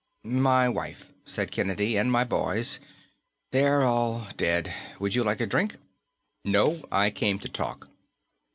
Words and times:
"My 0.23 0.67
wife," 0.67 1.09
said 1.25 1.51
Kennedy, 1.51 1.95
"and 1.95 2.11
my 2.11 2.23
boys. 2.23 2.79
They're 3.51 3.83
all 3.83 4.27
dead. 4.35 4.73
Would 4.99 5.13
you 5.13 5.23
like 5.23 5.41
a 5.41 5.45
drink?" 5.45 5.75
"No. 6.43 6.81
I 6.91 7.11
came 7.11 7.37
to 7.37 7.47
talk." 7.47 7.87